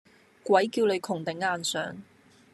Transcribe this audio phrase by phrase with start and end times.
[0.41, 1.95] 鬼叫你窮頂硬上